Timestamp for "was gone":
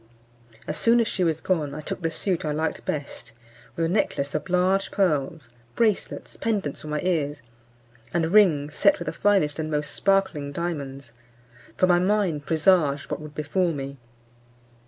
1.23-1.75